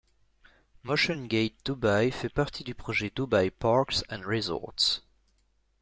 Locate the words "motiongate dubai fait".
0.83-2.27